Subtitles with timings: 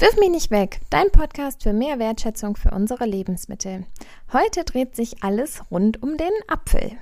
[0.00, 3.84] Wirf mich nicht weg, dein Podcast für mehr Wertschätzung für unsere Lebensmittel.
[4.32, 6.92] Heute dreht sich alles rund um den Apfel.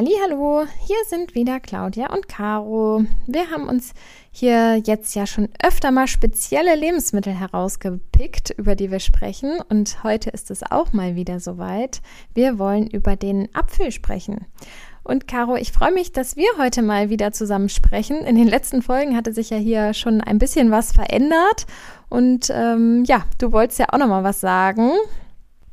[0.00, 3.04] Hallo, hier sind wieder Claudia und Caro.
[3.26, 3.94] Wir haben uns
[4.30, 10.30] hier jetzt ja schon öfter mal spezielle Lebensmittel herausgepickt, über die wir sprechen und heute
[10.30, 12.00] ist es auch mal wieder soweit.
[12.32, 14.46] Wir wollen über den Apfel sprechen.
[15.02, 18.18] Und Caro, ich freue mich, dass wir heute mal wieder zusammen sprechen.
[18.18, 21.66] In den letzten Folgen hatte sich ja hier schon ein bisschen was verändert
[22.08, 24.92] und ähm, ja, du wolltest ja auch noch mal was sagen.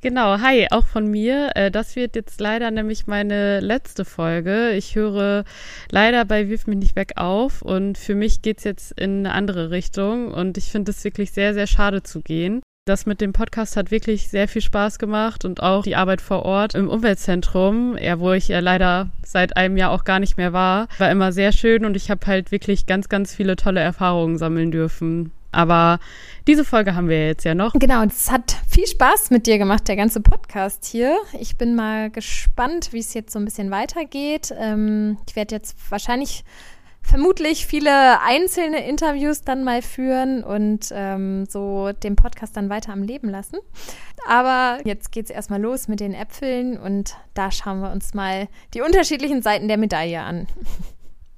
[0.06, 1.50] Genau, hi, auch von mir.
[1.56, 4.70] Äh, das wird jetzt leider nämlich meine letzte Folge.
[4.74, 5.46] Ich höre
[5.90, 9.72] leider bei Wirf mich nicht weg auf und für mich geht's jetzt in eine andere
[9.72, 12.62] Richtung und ich finde es wirklich sehr, sehr schade zu gehen.
[12.86, 16.46] Das mit dem Podcast hat wirklich sehr viel Spaß gemacht und auch die Arbeit vor
[16.46, 20.54] Ort im Umweltzentrum, ja, wo ich ja leider seit einem Jahr auch gar nicht mehr
[20.54, 24.38] war, war immer sehr schön und ich habe halt wirklich ganz, ganz viele tolle Erfahrungen
[24.38, 25.32] sammeln dürfen.
[25.56, 26.00] Aber
[26.48, 27.74] diese Folge haben wir jetzt ja noch.
[27.74, 31.18] Genau, es hat viel Spaß mit dir gemacht, der ganze Podcast hier.
[31.40, 34.54] Ich bin mal gespannt, wie es jetzt so ein bisschen weitergeht.
[34.58, 36.44] Ähm, ich werde jetzt wahrscheinlich
[37.02, 43.04] vermutlich viele einzelne Interviews dann mal führen und ähm, so den Podcast dann weiter am
[43.04, 43.58] Leben lassen.
[44.28, 48.48] Aber jetzt geht es erstmal los mit den Äpfeln und da schauen wir uns mal
[48.74, 50.48] die unterschiedlichen Seiten der Medaille an.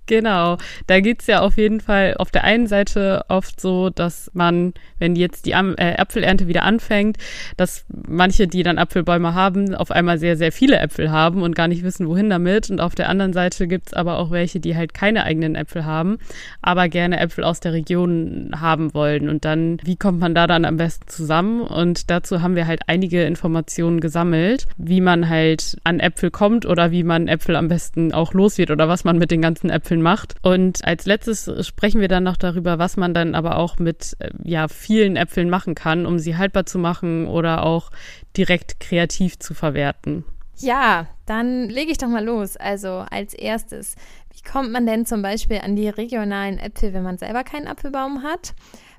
[0.08, 4.74] Genau, da geht's ja auf jeden Fall auf der einen Seite oft so, dass man,
[5.00, 7.18] wenn jetzt die äh, Apfelernte wieder anfängt,
[7.58, 11.68] dass manche, die dann Apfelbäume haben, auf einmal sehr, sehr viele Äpfel haben und gar
[11.68, 12.70] nicht wissen, wohin damit.
[12.70, 16.20] Und auf der anderen Seite gibt's aber auch welche, die halt keine eigenen Äpfel haben,
[16.62, 19.28] aber gerne Äpfel aus der Region haben wollen.
[19.28, 21.60] Und dann, wie kommt man da dann am besten zusammen?
[21.60, 26.92] Und dazu haben wir halt einige Informationen gesammelt, wie man halt an Äpfel kommt oder
[26.92, 29.97] wie man Äpfel am besten auch los wird oder was man mit den ganzen Äpfeln
[29.98, 30.36] Äpfeln macht.
[30.42, 34.30] Und als letztes sprechen wir dann noch darüber, was man dann aber auch mit äh,
[34.44, 37.92] ja, vielen Äpfeln machen kann, um sie haltbar zu machen oder auch
[38.36, 40.24] direkt kreativ zu verwerten.
[40.60, 42.58] Ja, dann lege ich doch mal los.
[42.58, 43.96] Also als erstes,
[44.34, 48.24] wie kommt man denn zum Beispiel an die regionalen Äpfel, wenn man selber keinen Apfelbaum
[48.24, 48.54] hat?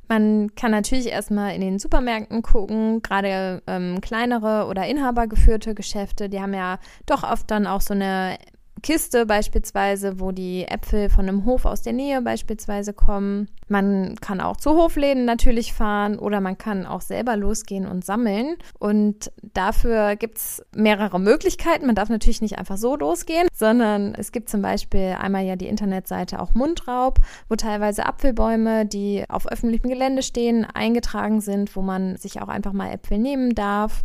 [0.09, 6.41] Man kann natürlich erstmal in den Supermärkten gucken, gerade ähm, kleinere oder inhabergeführte Geschäfte, die
[6.41, 8.39] haben ja doch oft dann auch so eine
[8.83, 13.49] Kiste beispielsweise, wo die Äpfel von einem Hof aus der Nähe beispielsweise kommen.
[13.69, 18.57] Man kann auch zu Hofläden natürlich fahren oder man kann auch selber losgehen und sammeln.
[18.79, 21.87] Und dafür gibt es mehrere Möglichkeiten.
[21.87, 25.69] Man darf natürlich nicht einfach so losgehen, sondern es gibt zum Beispiel einmal ja die
[25.69, 27.19] Internetseite auch Mundraub,
[27.49, 32.73] wo teilweise Apfelbäume, die auf öffentlichem Gelände stehen, eingetragen sind, wo man sich auch einfach
[32.73, 34.03] mal Äpfel nehmen darf.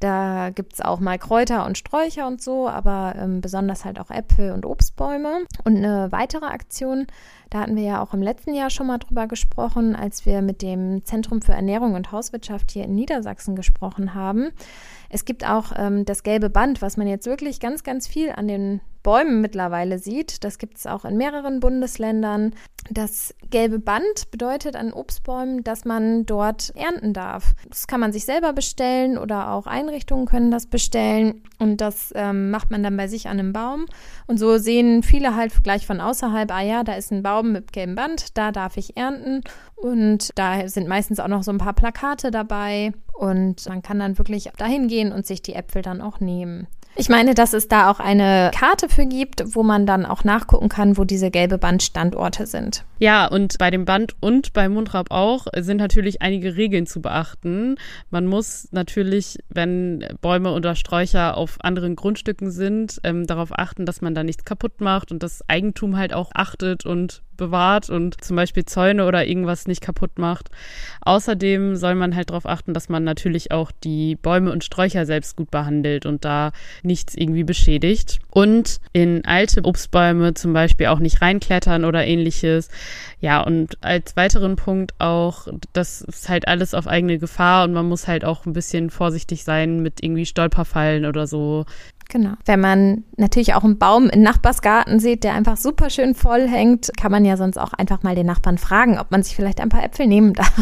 [0.00, 4.10] Da gibt es auch mal Kräuter und Sträucher und so, aber ähm, besonders halt auch
[4.10, 5.44] Äpfel und Obstbäume.
[5.64, 7.08] Und eine weitere Aktion,
[7.50, 10.62] da hatten wir ja auch im letzten Jahr schon mal drüber gesprochen, als wir mit
[10.62, 14.50] dem Zentrum für Ernährung und Hauswirtschaft hier in Niedersachsen gesprochen haben.
[15.10, 18.46] Es gibt auch ähm, das gelbe Band, was man jetzt wirklich ganz, ganz viel an
[18.46, 20.44] den Bäumen mittlerweile sieht.
[20.44, 22.52] Das gibt es auch in mehreren Bundesländern.
[22.90, 27.54] Das gelbe Band bedeutet an Obstbäumen, dass man dort ernten darf.
[27.70, 31.42] Das kann man sich selber bestellen oder auch Einrichtungen können das bestellen.
[31.58, 33.86] Und das ähm, macht man dann bei sich an einem Baum.
[34.26, 37.72] Und so sehen viele halt gleich von außerhalb, ah ja, da ist ein Baum mit
[37.72, 39.40] gelbem Band, da darf ich ernten.
[39.74, 42.92] Und da sind meistens auch noch so ein paar Plakate dabei.
[43.14, 46.66] Und man kann dann wirklich dahin gehen und sich die Äpfel dann auch nehmen.
[47.00, 50.68] Ich meine, dass es da auch eine Karte für gibt, wo man dann auch nachgucken
[50.68, 52.84] kann, wo diese gelbe Bandstandorte sind.
[52.98, 57.76] Ja, und bei dem Band und beim Mundraub auch sind natürlich einige Regeln zu beachten.
[58.10, 64.00] Man muss natürlich, wenn Bäume oder Sträucher auf anderen Grundstücken sind, ähm, darauf achten, dass
[64.00, 68.36] man da nichts kaputt macht und das Eigentum halt auch achtet und bewahrt und zum
[68.36, 70.50] Beispiel Zäune oder irgendwas nicht kaputt macht.
[71.00, 75.36] Außerdem soll man halt darauf achten, dass man natürlich auch die Bäume und Sträucher selbst
[75.36, 78.18] gut behandelt und da nichts irgendwie beschädigt.
[78.30, 82.68] Und in alte Obstbäume zum Beispiel auch nicht reinklettern oder ähnliches.
[83.20, 87.88] Ja, und als weiteren Punkt auch, das ist halt alles auf eigene Gefahr und man
[87.88, 91.64] muss halt auch ein bisschen vorsichtig sein mit irgendwie Stolperfallen oder so.
[92.08, 92.32] Genau.
[92.46, 96.90] Wenn man natürlich auch einen Baum im Nachbarsgarten sieht, der einfach super schön voll hängt,
[96.96, 99.68] kann man ja sonst auch einfach mal den Nachbarn fragen, ob man sich vielleicht ein
[99.68, 100.54] paar Äpfel nehmen darf.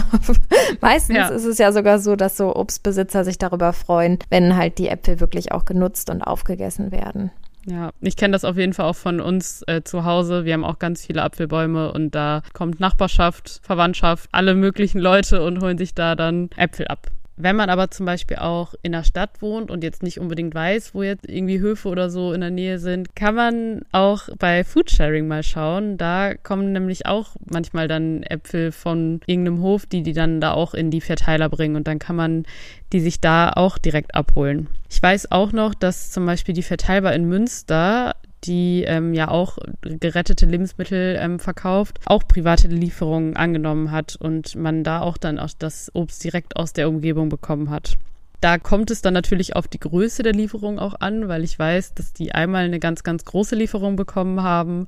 [0.81, 1.28] Meistens ja.
[1.28, 5.20] ist es ja sogar so, dass so Obstbesitzer sich darüber freuen, wenn halt die Äpfel
[5.20, 7.31] wirklich auch genutzt und aufgegessen werden.
[7.69, 10.44] Ja, ich kenne das auf jeden Fall auch von uns äh, zu Hause.
[10.44, 15.60] Wir haben auch ganz viele Apfelbäume und da kommt Nachbarschaft, Verwandtschaft, alle möglichen Leute und
[15.60, 17.08] holen sich da dann Äpfel ab.
[17.38, 20.94] Wenn man aber zum Beispiel auch in der Stadt wohnt und jetzt nicht unbedingt weiß,
[20.94, 25.29] wo jetzt irgendwie Höfe oder so in der Nähe sind, kann man auch bei Foodsharing
[25.29, 25.99] mal schauen.
[25.99, 30.73] Da kommen nämlich auch manchmal dann Äpfel von irgendeinem Hof, die die dann da auch
[30.73, 32.44] in die Verteiler bringen und dann kann man
[32.93, 34.69] die sich da auch direkt abholen.
[34.89, 38.15] Ich weiß auch noch, dass zum Beispiel die Verteilbar in Münster
[38.46, 44.84] die ähm, ja auch gerettete Lebensmittel ähm, verkauft, auch private Lieferungen angenommen hat und man
[44.84, 47.96] da auch dann auch das Obst direkt aus der Umgebung bekommen hat.
[48.40, 51.94] Da kommt es dann natürlich auf die Größe der Lieferung auch an, weil ich weiß,
[51.94, 54.87] dass die einmal eine ganz, ganz große Lieferung bekommen haben.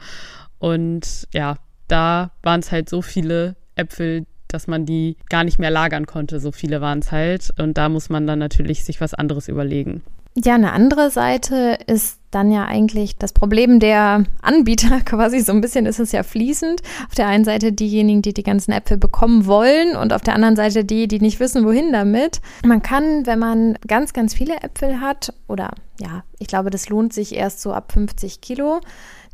[0.59, 1.57] Und ja,
[1.89, 6.41] da waren es halt so viele Äpfel, dass man die gar nicht mehr lagern konnte.
[6.41, 7.51] So viele waren es halt.
[7.59, 10.03] Und da muss man dann natürlich sich was anderes überlegen.
[10.35, 15.61] Ja, eine andere Seite ist dann ja eigentlich das Problem der Anbieter quasi so ein
[15.61, 16.83] bisschen ist es ja fließend.
[17.09, 20.57] Auf der einen Seite diejenigen, die die ganzen Äpfel bekommen wollen und auf der anderen
[20.57, 22.41] Seite die, die nicht wissen, wohin damit.
[22.65, 25.71] Man kann, wenn man ganz, ganz viele Äpfel hat oder
[26.01, 28.81] ja, ich glaube, das lohnt sich erst so ab 50 Kilo,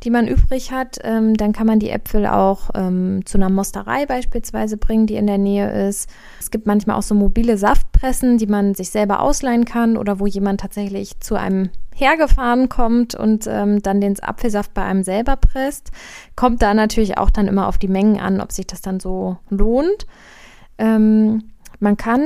[0.05, 4.05] die man übrig hat, ähm, dann kann man die Äpfel auch ähm, zu einer Mosterei
[4.05, 6.07] beispielsweise bringen, die in der Nähe ist.
[6.39, 10.27] Es gibt manchmal auch so mobile Saftpressen, die man sich selber ausleihen kann oder wo
[10.27, 15.89] jemand tatsächlich zu einem hergefahren kommt und ähm, dann den Apfelsaft bei einem selber presst.
[16.35, 19.37] Kommt da natürlich auch dann immer auf die Mengen an, ob sich das dann so
[19.49, 20.05] lohnt.
[20.77, 21.45] Ähm,
[21.79, 22.21] man kann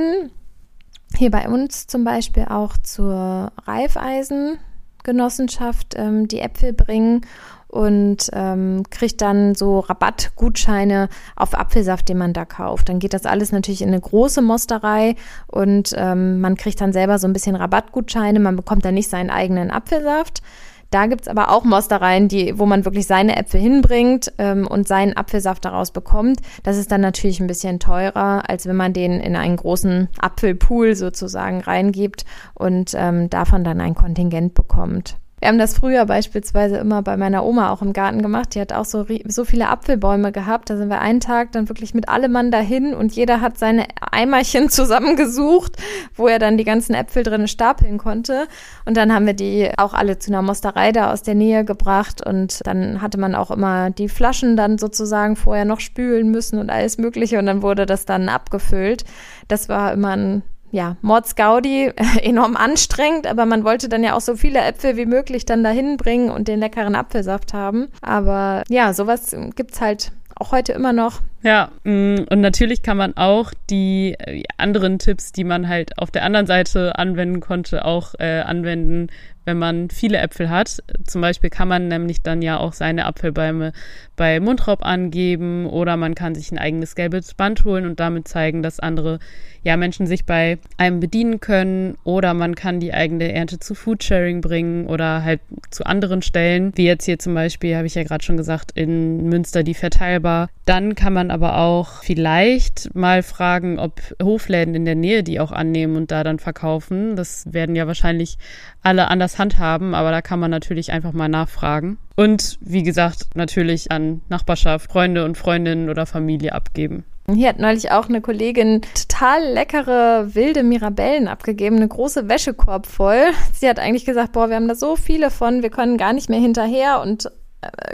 [1.16, 7.22] hier bei uns zum Beispiel auch zur Reifeisengenossenschaft ähm, die Äpfel bringen
[7.70, 12.88] und ähm, kriegt dann so Rabattgutscheine auf Apfelsaft, den man da kauft.
[12.88, 15.14] Dann geht das alles natürlich in eine große Mosterei
[15.46, 18.40] und ähm, man kriegt dann selber so ein bisschen Rabattgutscheine.
[18.40, 20.42] Man bekommt dann nicht seinen eigenen Apfelsaft.
[20.90, 25.16] Da gibt's aber auch Mostereien, die, wo man wirklich seine Äpfel hinbringt ähm, und seinen
[25.16, 26.40] Apfelsaft daraus bekommt.
[26.64, 30.96] Das ist dann natürlich ein bisschen teurer, als wenn man den in einen großen Apfelpool
[30.96, 32.24] sozusagen reingibt
[32.54, 35.16] und ähm, davon dann ein Kontingent bekommt.
[35.40, 38.54] Wir haben das früher beispielsweise immer bei meiner Oma auch im Garten gemacht.
[38.54, 40.68] Die hat auch so, so viele Apfelbäume gehabt.
[40.68, 43.86] Da sind wir einen Tag dann wirklich mit allem Mann dahin und jeder hat seine
[44.12, 45.76] Eimerchen zusammengesucht,
[46.14, 48.48] wo er dann die ganzen Äpfel drin stapeln konnte.
[48.84, 52.24] Und dann haben wir die auch alle zu einer Mosterei da aus der Nähe gebracht
[52.24, 56.68] und dann hatte man auch immer die Flaschen dann sozusagen vorher noch spülen müssen und
[56.68, 59.04] alles Mögliche und dann wurde das dann abgefüllt.
[59.48, 64.36] Das war immer ein ja, Mordsgaudi, enorm anstrengend, aber man wollte dann ja auch so
[64.36, 67.88] viele Äpfel wie möglich dann dahin bringen und den leckeren Apfelsaft haben.
[68.02, 71.20] Aber ja, sowas gibt's halt auch heute immer noch.
[71.42, 76.10] Ja, mm, und natürlich kann man auch die äh, anderen Tipps, die man halt auf
[76.10, 79.08] der anderen Seite anwenden konnte, auch äh, anwenden,
[79.46, 80.82] wenn man viele Äpfel hat.
[81.06, 83.72] Zum Beispiel kann man nämlich dann ja auch seine Apfelbäume
[84.16, 88.62] bei Mundraub angeben oder man kann sich ein eigenes gelbes Band holen und damit zeigen,
[88.62, 89.18] dass andere
[89.62, 94.40] ja, Menschen sich bei einem bedienen können oder man kann die eigene Ernte zu Foodsharing
[94.40, 95.40] bringen oder halt
[95.70, 99.28] zu anderen Stellen, wie jetzt hier zum Beispiel, habe ich ja gerade schon gesagt, in
[99.28, 100.48] Münster die Verteilbar.
[100.64, 105.52] Dann kann man aber auch vielleicht mal fragen, ob Hofläden in der Nähe die auch
[105.52, 107.16] annehmen und da dann verkaufen.
[107.16, 108.36] Das werden ja wahrscheinlich
[108.82, 111.98] alle anders handhaben, aber da kann man natürlich einfach mal nachfragen.
[112.16, 117.04] Und wie gesagt, natürlich an Nachbarschaft, Freunde und Freundinnen oder Familie abgeben.
[117.34, 123.22] Hier hat neulich auch eine Kollegin total leckere wilde Mirabellen abgegeben, eine große Wäschekorb voll.
[123.52, 126.28] Sie hat eigentlich gesagt, boah, wir haben da so viele von, wir können gar nicht
[126.28, 127.30] mehr hinterher und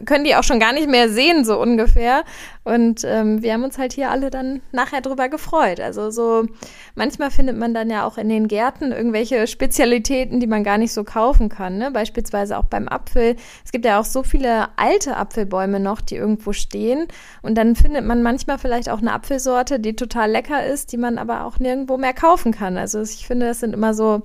[0.04, 2.24] können die auch schon gar nicht mehr sehen, so ungefähr.
[2.62, 5.80] Und ähm, wir haben uns halt hier alle dann nachher drüber gefreut.
[5.80, 6.46] Also so,
[6.94, 10.92] manchmal findet man dann ja auch in den Gärten irgendwelche Spezialitäten, die man gar nicht
[10.92, 11.78] so kaufen kann.
[11.78, 11.90] Ne?
[11.90, 13.36] Beispielsweise auch beim Apfel.
[13.64, 17.06] Es gibt ja auch so viele alte Apfelbäume noch, die irgendwo stehen.
[17.42, 21.18] Und dann findet man manchmal vielleicht auch eine Apfelsorte, die total lecker ist, die man
[21.18, 22.78] aber auch nirgendwo mehr kaufen kann.
[22.78, 24.22] Also ich finde, das sind immer so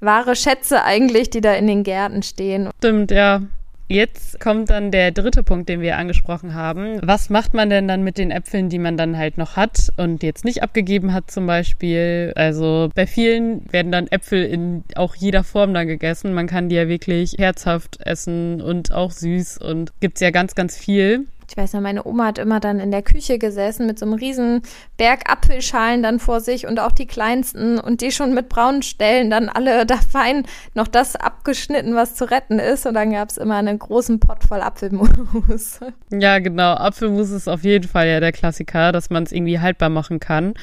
[0.00, 2.70] wahre Schätze eigentlich, die da in den Gärten stehen.
[2.78, 3.42] Stimmt, ja.
[3.86, 6.98] Jetzt kommt dann der dritte Punkt, den wir angesprochen haben.
[7.02, 10.22] Was macht man denn dann mit den Äpfeln, die man dann halt noch hat und
[10.22, 12.32] jetzt nicht abgegeben hat zum Beispiel?
[12.34, 16.32] Also bei vielen werden dann Äpfel in auch jeder Form dann gegessen.
[16.32, 20.78] Man kann die ja wirklich herzhaft essen und auch süß und gibt's ja ganz, ganz
[20.78, 24.06] viel ich weiß noch, meine Oma hat immer dann in der Küche gesessen mit so
[24.06, 24.62] einem riesen
[24.96, 29.30] Berg Apfelschalen dann vor sich und auch die kleinsten und die schon mit braunen Stellen
[29.30, 32.86] dann alle da fein noch das abgeschnitten, was zu retten ist.
[32.86, 35.10] Und dann gab es immer einen großen Pott voll Apfelmus.
[36.10, 36.74] Ja, genau.
[36.74, 40.54] Apfelmus ist auf jeden Fall ja der Klassiker, dass man es irgendwie haltbar machen kann.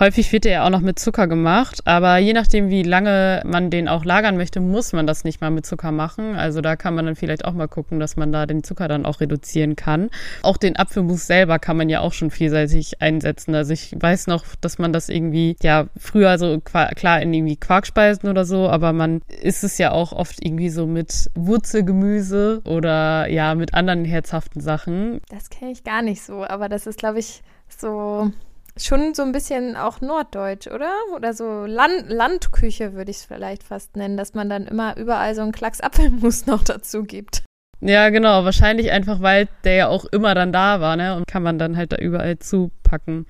[0.00, 3.68] Häufig wird der ja auch noch mit Zucker gemacht, aber je nachdem, wie lange man
[3.68, 6.36] den auch lagern möchte, muss man das nicht mal mit Zucker machen.
[6.36, 9.04] Also da kann man dann vielleicht auch mal gucken, dass man da den Zucker dann
[9.04, 10.10] auch reduzieren kann.
[10.42, 13.56] Auch den Apfelmus selber kann man ja auch schon vielseitig einsetzen.
[13.56, 18.28] Also ich weiß noch, dass man das irgendwie, ja, früher so klar in irgendwie Quarkspeisen
[18.28, 23.56] oder so, aber man isst es ja auch oft irgendwie so mit Wurzelgemüse oder ja,
[23.56, 25.20] mit anderen herzhaften Sachen.
[25.28, 28.30] Das kenne ich gar nicht so, aber das ist, glaube ich, so
[28.78, 30.92] schon so ein bisschen auch norddeutsch, oder?
[31.14, 35.34] Oder so Land Landküche würde ich es vielleicht fast nennen, dass man dann immer überall
[35.34, 37.42] so einen Klacks Apfelmus noch dazu gibt.
[37.80, 38.44] Ja, genau.
[38.44, 41.14] Wahrscheinlich einfach, weil der ja auch immer dann da war, ne?
[41.14, 43.26] Und kann man dann halt da überall zupacken.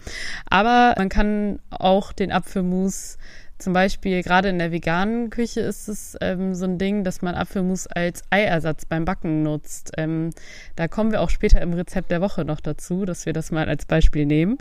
[0.49, 3.19] Aber man kann auch den Apfelmus
[3.59, 7.35] zum Beispiel gerade in der veganen Küche ist es ähm, so ein Ding, dass man
[7.35, 9.93] Apfelmus als Eiersatz beim Backen nutzt.
[9.97, 10.31] Ähm,
[10.77, 13.69] da kommen wir auch später im Rezept der Woche noch dazu, dass wir das mal
[13.69, 14.59] als Beispiel nehmen.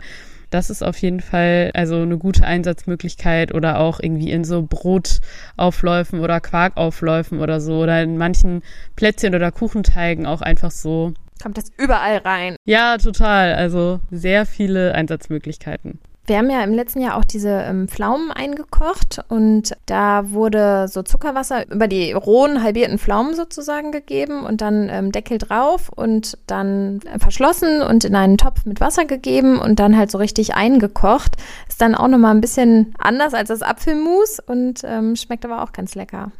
[0.50, 6.20] Das ist auf jeden Fall also eine gute Einsatzmöglichkeit oder auch irgendwie in so Brotaufläufen
[6.20, 8.62] oder Quarkaufläufen oder so oder in manchen
[8.96, 11.12] Plätzchen oder Kuchenteigen auch einfach so.
[11.40, 12.56] Kommt das überall rein?
[12.64, 13.54] Ja, total.
[13.54, 16.00] Also sehr viele Einsatzmöglichkeiten.
[16.28, 21.02] Wir haben ja im letzten Jahr auch diese ähm, Pflaumen eingekocht und da wurde so
[21.02, 27.00] Zuckerwasser über die rohen, halbierten Pflaumen sozusagen gegeben und dann ähm, Deckel drauf und dann
[27.10, 31.36] äh, verschlossen und in einen Topf mit Wasser gegeben und dann halt so richtig eingekocht.
[31.66, 35.72] Ist dann auch nochmal ein bisschen anders als das Apfelmus und ähm, schmeckt aber auch
[35.72, 36.30] ganz lecker.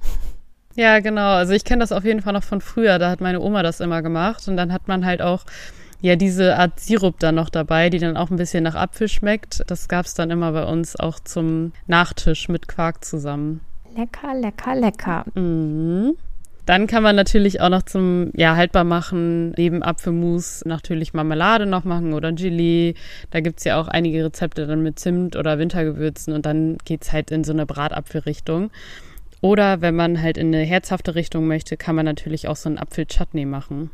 [0.75, 1.31] Ja, genau.
[1.31, 2.99] Also ich kenne das auf jeden Fall noch von früher.
[2.99, 5.45] Da hat meine Oma das immer gemacht und dann hat man halt auch
[6.01, 9.63] ja diese Art Sirup dann noch dabei, die dann auch ein bisschen nach Apfel schmeckt.
[9.67, 13.61] Das gab es dann immer bei uns auch zum Nachtisch mit Quark zusammen.
[13.97, 15.25] Lecker, lecker, lecker.
[15.35, 16.17] Mhm.
[16.69, 21.85] Dann kann man natürlich auch noch zum ja, haltbar machen, neben Apfelmus natürlich Marmelade noch
[21.85, 22.93] machen oder Gelee.
[23.31, 27.05] Da gibt es ja auch einige Rezepte dann mit Zimt oder Wintergewürzen und dann geht
[27.05, 28.71] es halt in so eine Bratapfelrichtung.
[29.41, 32.77] Oder wenn man halt in eine herzhafte Richtung möchte, kann man natürlich auch so einen
[32.77, 33.91] Apfelchutney machen.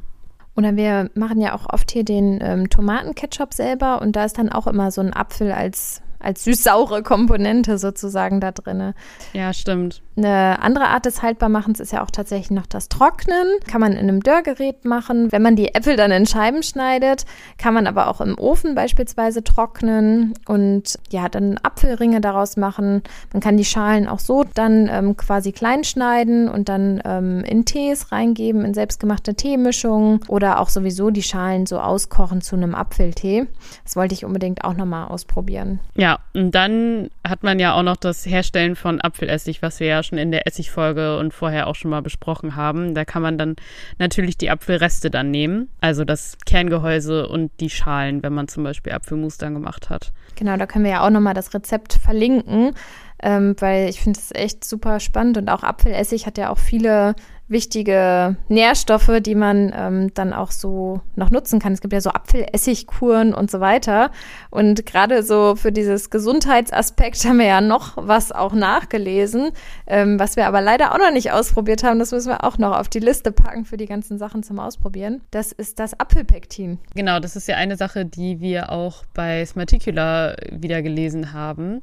[0.57, 4.51] Oder wir machen ja auch oft hier den ähm, Tomatenketchup selber und da ist dann
[4.51, 8.95] auch immer so ein Apfel als als süß-saure Komponente sozusagen da drin.
[9.33, 10.03] Ja, stimmt.
[10.17, 13.47] Eine andere Art des Haltbarmachens ist ja auch tatsächlich noch das Trocknen.
[13.69, 15.33] Kann man in einem Dörrgerät machen.
[15.33, 17.25] Wenn man die Äpfel dann in Scheiben schneidet,
[17.59, 23.03] kann man aber auch im Ofen beispielsweise trocknen und ja, dann Apfelringe daraus machen.
[23.33, 27.65] Man kann die Schalen auch so dann ähm, quasi klein schneiden und dann ähm, in
[27.65, 33.47] Tees reingeben, in selbstgemachte Teemischungen oder auch sowieso die Schalen so auskochen zu einem Apfeltee.
[33.83, 35.81] Das wollte ich unbedingt auch nochmal ausprobieren.
[35.97, 40.03] Ja, und dann hat man ja auch noch das Herstellen von Apfelessig, was wir ja
[40.03, 42.95] schon in der Essigfolge und vorher auch schon mal besprochen haben.
[42.95, 43.57] Da kann man dann
[43.99, 48.93] natürlich die Apfelreste dann nehmen, also das Kerngehäuse und die Schalen, wenn man zum Beispiel
[48.93, 50.13] Apfelmus dann gemacht hat.
[50.37, 52.75] Genau, da können wir ja auch nochmal das Rezept verlinken,
[53.23, 57.15] ähm, weil ich finde es echt super spannend und auch Apfelessig hat ja auch viele
[57.47, 61.73] wichtige Nährstoffe, die man ähm, dann auch so noch nutzen kann.
[61.73, 64.11] Es gibt ja so Apfelessigkuren und so weiter.
[64.51, 69.51] Und gerade so für dieses Gesundheitsaspekt haben wir ja noch was auch nachgelesen,
[69.87, 71.99] ähm, was wir aber leider auch noch nicht ausprobiert haben.
[71.99, 75.21] Das müssen wir auch noch auf die Liste packen für die ganzen Sachen zum Ausprobieren.
[75.31, 76.79] Das ist das Apfelpektin.
[76.95, 81.81] Genau, das ist ja eine Sache, die wir auch bei Smarticula wieder gelesen haben.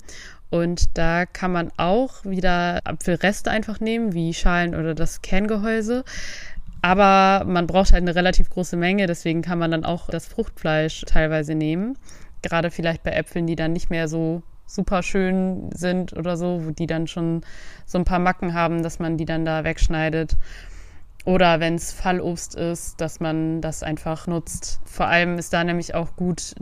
[0.52, 6.04] Und da kann man auch wieder Apfelreste einfach nehmen, wie Schalen oder das Kerngehäuse.
[6.82, 11.06] Aber man braucht halt eine relativ große Menge, deswegen kann man dann auch das Fruchtfleisch
[11.08, 11.98] teilweise nehmen.
[12.42, 16.72] Gerade vielleicht bei Äpfeln, die dann nicht mehr so super schön sind oder so, wo
[16.72, 17.42] die dann schon
[17.86, 20.38] so ein paar Macken haben, dass man die dann da wegschneidet.
[21.24, 24.80] Oder wenn es Fallobst ist, dass man das einfach nutzt.
[24.86, 26.56] Vor allem ist da nämlich auch gut,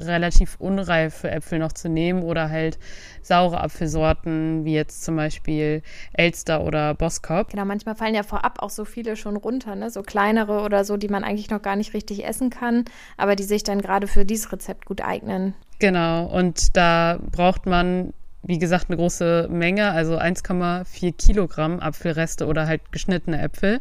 [0.00, 2.78] relativ unreife Äpfel noch zu nehmen oder halt
[3.22, 7.50] saure Apfelsorten, wie jetzt zum Beispiel Elster oder Boskop.
[7.50, 9.90] Genau, manchmal fallen ja vorab auch so viele schon runter, ne?
[9.90, 12.84] so kleinere oder so, die man eigentlich noch gar nicht richtig essen kann,
[13.16, 15.54] aber die sich dann gerade für dieses Rezept gut eignen.
[15.78, 22.66] Genau, und da braucht man wie gesagt, eine große Menge, also 1,4 Kilogramm Apfelreste oder
[22.66, 23.80] halt geschnittene Äpfel.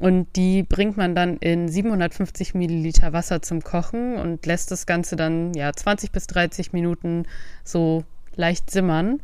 [0.00, 5.16] Und die bringt man dann in 750 Milliliter Wasser zum Kochen und lässt das Ganze
[5.16, 7.26] dann ja 20 bis 30 Minuten
[7.62, 9.20] so leicht simmern.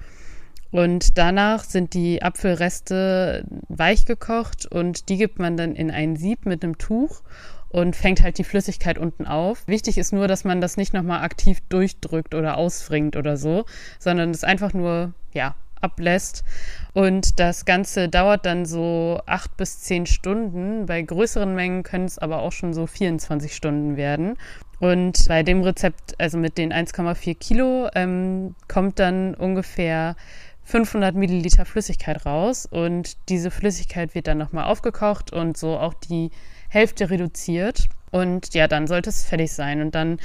[0.70, 6.46] Und danach sind die Apfelreste weich gekocht und die gibt man dann in ein Sieb
[6.46, 7.22] mit einem Tuch
[7.70, 9.66] und fängt halt die Flüssigkeit unten auf.
[9.66, 13.64] Wichtig ist nur, dass man das nicht nochmal aktiv durchdrückt oder ausfringt oder so,
[13.98, 16.44] sondern es einfach nur, ja, ablässt.
[16.92, 20.86] Und das Ganze dauert dann so acht bis zehn Stunden.
[20.86, 24.36] Bei größeren Mengen können es aber auch schon so 24 Stunden werden.
[24.78, 30.16] Und bei dem Rezept, also mit den 1,4 Kilo, ähm, kommt dann ungefähr
[30.64, 36.30] 500 Milliliter Flüssigkeit raus und diese Flüssigkeit wird dann nochmal aufgekocht und so auch die
[36.70, 37.88] Hälfte reduziert.
[38.10, 39.82] Und ja, dann sollte es fertig sein.
[39.82, 40.18] Und dann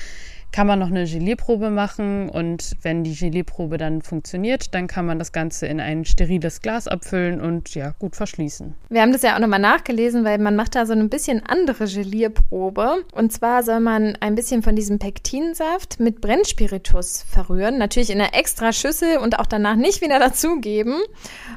[0.55, 5.19] kann man noch eine Gelierprobe machen und wenn die Gelierprobe dann funktioniert, dann kann man
[5.19, 8.73] das Ganze in ein steriles Glas abfüllen und ja, gut verschließen.
[8.87, 11.87] Wir haben das ja auch nochmal nachgelesen, weil man macht da so ein bisschen andere
[11.87, 13.03] Gelierprobe.
[13.11, 17.77] Und zwar soll man ein bisschen von diesem Pektinsaft mit Brennspiritus verrühren.
[17.77, 20.95] Natürlich in einer extra Schüssel und auch danach nicht wieder dazugeben.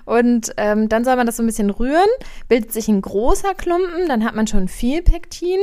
[0.06, 2.08] Und ähm, dann soll man das so ein bisschen rühren,
[2.48, 5.60] bildet sich ein großer Klumpen, dann hat man schon viel Pektin.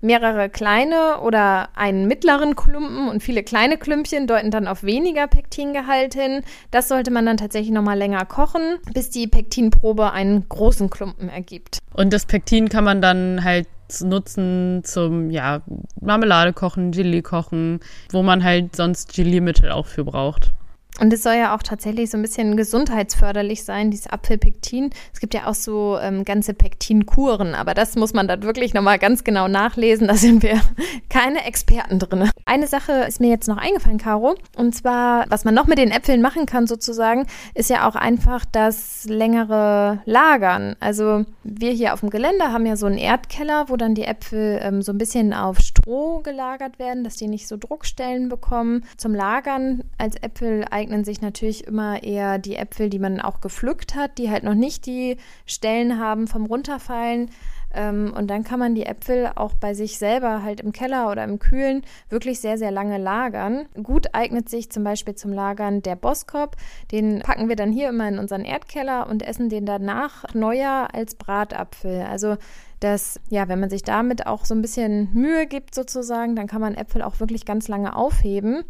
[0.00, 5.26] Mehrere kleine oder einen mittleren Klumpen Klumpen und viele kleine Klümpchen deuten dann auf weniger
[5.26, 6.42] Pektingehalt hin.
[6.70, 11.78] Das sollte man dann tatsächlich nochmal länger kochen, bis die Pektinprobe einen großen Klumpen ergibt.
[11.94, 13.66] Und das Pektin kann man dann halt
[14.00, 15.62] nutzen zum ja,
[16.00, 17.80] Marmelade kochen, Gelee kochen,
[18.10, 20.52] wo man halt sonst Geliermittel auch für braucht.
[21.00, 24.90] Und es soll ja auch tatsächlich so ein bisschen gesundheitsförderlich sein, dieses Apfelpektin.
[25.12, 28.98] Es gibt ja auch so ähm, ganze Pektinkuren, aber das muss man dann wirklich nochmal
[28.98, 30.08] ganz genau nachlesen.
[30.08, 30.60] Da sind wir
[31.08, 32.30] keine Experten drin.
[32.44, 34.34] Eine Sache ist mir jetzt noch eingefallen, Caro.
[34.56, 38.44] Und zwar, was man noch mit den Äpfeln machen kann sozusagen, ist ja auch einfach
[38.44, 40.74] das längere Lagern.
[40.80, 44.60] Also wir hier auf dem Gelände haben ja so einen Erdkeller, wo dann die Äpfel
[44.62, 48.84] ähm, so ein bisschen auf Stroh gelagert werden, dass die nicht so Druckstellen bekommen.
[48.96, 53.94] Zum Lagern als Äpfel eignen sich natürlich immer eher die Äpfel, die man auch gepflückt
[53.94, 57.30] hat, die halt noch nicht die Stellen haben vom Runterfallen.
[57.74, 61.24] Ähm, und dann kann man die Äpfel auch bei sich selber halt im Keller oder
[61.24, 63.66] im Kühlen wirklich sehr, sehr lange lagern.
[63.82, 66.56] Gut eignet sich zum Beispiel zum Lagern der Boskop.
[66.90, 71.16] Den packen wir dann hier immer in unseren Erdkeller und essen den danach neuer als
[71.16, 72.06] Bratapfel.
[72.10, 72.38] Also
[72.80, 76.60] dass, ja, wenn man sich damit auch so ein bisschen Mühe gibt sozusagen, dann kann
[76.60, 78.64] man Äpfel auch wirklich ganz lange aufheben.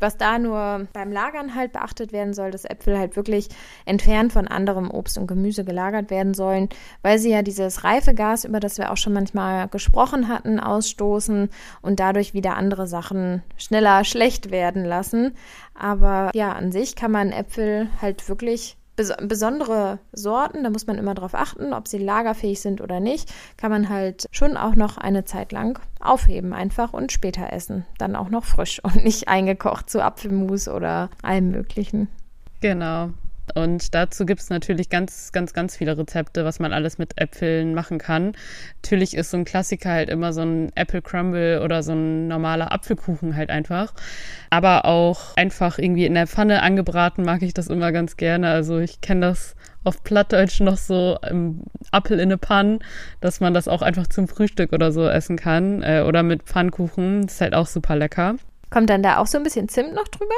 [0.00, 3.48] Was da nur beim Lagern halt beachtet werden soll, dass Äpfel halt wirklich
[3.84, 6.68] entfernt von anderem Obst und Gemüse gelagert werden sollen,
[7.02, 11.50] weil sie ja dieses Reifegas, über das wir auch schon manchmal gesprochen hatten, ausstoßen
[11.82, 15.36] und dadurch wieder andere Sachen schneller schlecht werden lassen.
[15.74, 20.98] Aber ja, an sich kann man Äpfel halt wirklich bes besondere Sorten, da muss man
[20.98, 24.98] immer darauf achten, ob sie lagerfähig sind oder nicht, kann man halt schon auch noch
[24.98, 27.86] eine Zeit lang aufheben einfach und später essen.
[27.98, 32.08] Dann auch noch frisch und nicht eingekocht zu Apfelmus oder allem Möglichen.
[32.60, 33.10] Genau.
[33.54, 37.74] Und dazu gibt es natürlich ganz, ganz, ganz viele Rezepte, was man alles mit Äpfeln
[37.74, 38.32] machen kann.
[38.82, 42.72] Natürlich ist so ein Klassiker halt immer so ein Apple Crumble oder so ein normaler
[42.72, 43.94] Apfelkuchen halt einfach.
[44.50, 48.50] Aber auch einfach irgendwie in der Pfanne angebraten mag ich das immer ganz gerne.
[48.50, 52.80] Also ich kenne das auf Plattdeutsch noch so im Apfel in eine Panne,
[53.20, 55.82] dass man das auch einfach zum Frühstück oder so essen kann.
[55.82, 57.22] Äh, oder mit Pfannkuchen.
[57.22, 58.36] Das ist halt auch super lecker.
[58.70, 60.34] Kommt dann da auch so ein bisschen Zimt noch drüber?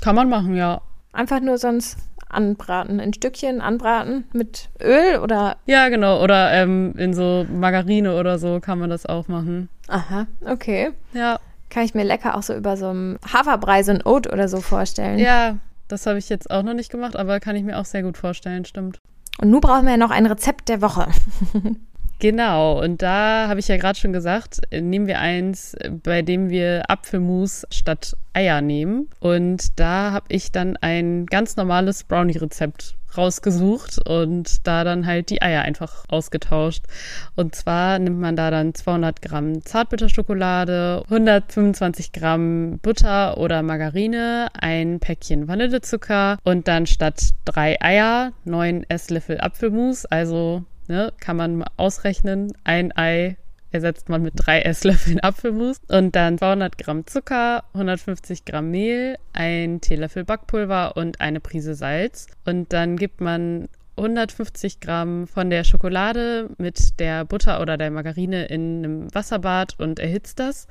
[0.00, 0.80] Kann man machen, ja.
[1.12, 1.98] Einfach nur sonst
[2.34, 5.56] anbraten, in Stückchen anbraten mit Öl oder?
[5.66, 6.22] Ja, genau.
[6.22, 9.68] Oder ähm, in so Margarine oder so kann man das auch machen.
[9.88, 10.90] Aha, okay.
[11.12, 11.38] Ja.
[11.70, 14.60] Kann ich mir lecker auch so über so einem Haferbrei, so ein Oat oder so
[14.60, 15.18] vorstellen.
[15.18, 15.56] Ja,
[15.88, 18.16] das habe ich jetzt auch noch nicht gemacht, aber kann ich mir auch sehr gut
[18.16, 18.98] vorstellen, stimmt.
[19.40, 21.08] Und nun brauchen wir ja noch ein Rezept der Woche.
[22.20, 26.88] Genau, und da habe ich ja gerade schon gesagt, nehmen wir eins, bei dem wir
[26.88, 29.08] Apfelmus statt Eier nehmen.
[29.20, 35.42] Und da habe ich dann ein ganz normales Brownie-Rezept rausgesucht und da dann halt die
[35.42, 36.84] Eier einfach ausgetauscht.
[37.36, 44.98] Und zwar nimmt man da dann 200 Gramm Zartbitterschokolade, 125 Gramm Butter oder Margarine, ein
[45.00, 52.52] Päckchen Vanillezucker und dann statt drei Eier neun Esslöffel Apfelmus, also ne, kann man ausrechnen,
[52.64, 53.36] ein Ei
[53.74, 59.80] ersetzt man mit drei Esslöffeln Apfelmus und dann 200 Gramm Zucker, 150 Gramm Mehl, ein
[59.80, 62.28] Teelöffel Backpulver und eine Prise Salz.
[62.44, 68.46] Und dann gibt man 150 Gramm von der Schokolade mit der Butter oder der Margarine
[68.46, 70.68] in einem Wasserbad und erhitzt das.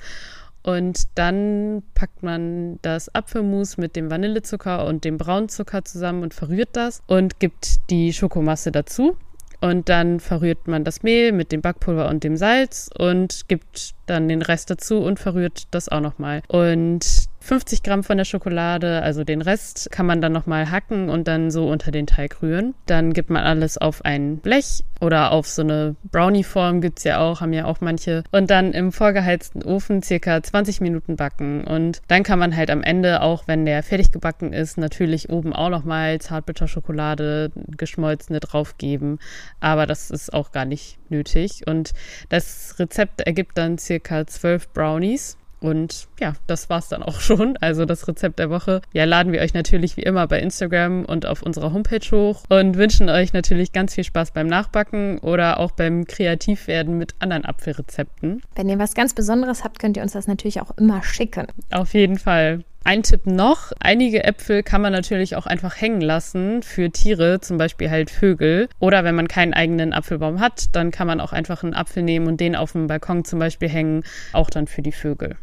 [0.62, 6.70] Und dann packt man das Apfelmus mit dem Vanillezucker und dem Braunzucker zusammen und verrührt
[6.72, 9.18] das und gibt die Schokomasse dazu.
[9.60, 14.28] Und dann verrührt man das Mehl mit dem Backpulver und dem Salz und gibt dann
[14.28, 16.42] den Rest dazu und verrührt das auch nochmal.
[16.48, 21.28] Und 50 Gramm von der Schokolade, also den Rest, kann man dann nochmal hacken und
[21.28, 22.74] dann so unter den Teig rühren.
[22.86, 27.42] Dann gibt man alles auf ein Blech oder auf so eine Brownie-Form gibt's ja auch,
[27.42, 28.24] haben ja auch manche.
[28.32, 31.64] Und dann im vorgeheizten Ofen circa 20 Minuten backen.
[31.64, 35.52] Und dann kann man halt am Ende, auch wenn der fertig gebacken ist, natürlich oben
[35.52, 39.18] auch nochmal Zartbitterschokolade, geschmolzene draufgeben.
[39.60, 41.66] Aber das ist auch gar nicht nötig.
[41.66, 41.92] Und
[42.30, 45.36] das Rezept ergibt dann circa 12 Brownies.
[45.64, 47.56] Und ja, das war's dann auch schon.
[47.56, 48.82] Also das Rezept der Woche.
[48.92, 52.76] Ja, laden wir euch natürlich wie immer bei Instagram und auf unserer Homepage hoch und
[52.76, 58.42] wünschen euch natürlich ganz viel Spaß beim Nachbacken oder auch beim Kreativwerden mit anderen Apfelrezepten.
[58.54, 61.46] Wenn ihr was ganz Besonderes habt, könnt ihr uns das natürlich auch immer schicken.
[61.70, 62.62] Auf jeden Fall.
[62.86, 67.56] Ein Tipp noch, einige Äpfel kann man natürlich auch einfach hängen lassen für Tiere, zum
[67.56, 68.68] Beispiel halt Vögel.
[68.78, 72.26] Oder wenn man keinen eigenen Apfelbaum hat, dann kann man auch einfach einen Apfel nehmen
[72.26, 75.38] und den auf dem Balkon zum Beispiel hängen, auch dann für die Vögel.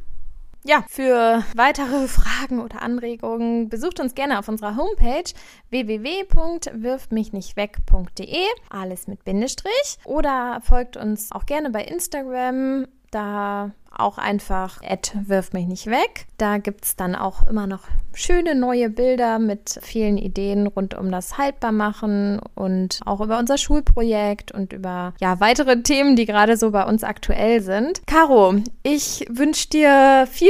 [0.63, 5.23] Ja, für weitere Fragen oder Anregungen besucht uns gerne auf unserer Homepage
[5.69, 14.81] www.wirfmichnichtweg.de, alles mit Bindestrich, oder folgt uns auch gerne bei Instagram da auch einfach
[15.25, 16.27] wirf mich nicht weg.
[16.37, 17.81] Da gibt es dann auch immer noch
[18.13, 24.51] schöne neue Bilder mit vielen Ideen rund um das Haltbarmachen und auch über unser Schulprojekt
[24.51, 28.01] und über ja weitere Themen, die gerade so bei uns aktuell sind.
[28.07, 30.49] Caro, ich wünsche dir viel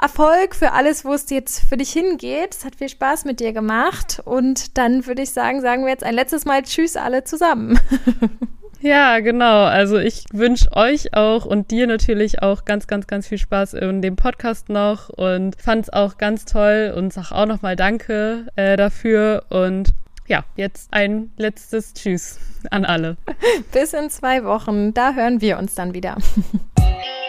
[0.00, 2.54] Erfolg für alles, wo es jetzt für dich hingeht.
[2.54, 6.04] Es hat viel Spaß mit dir gemacht und dann würde ich sagen, sagen wir jetzt
[6.04, 7.78] ein letztes Mal Tschüss alle zusammen.
[8.82, 9.64] Ja, genau.
[9.64, 14.02] Also ich wünsche euch auch und dir natürlich auch ganz, ganz, ganz viel Spaß in
[14.02, 18.76] dem Podcast noch und fand es auch ganz toll und sag auch nochmal Danke äh,
[18.76, 19.90] dafür und
[20.26, 22.40] ja, jetzt ein letztes Tschüss
[22.70, 23.16] an alle.
[23.72, 24.92] Bis in zwei Wochen.
[24.94, 26.16] Da hören wir uns dann wieder.